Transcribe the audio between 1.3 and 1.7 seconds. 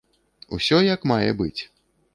быць.